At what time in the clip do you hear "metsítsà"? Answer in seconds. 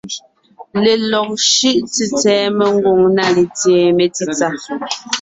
3.97-4.47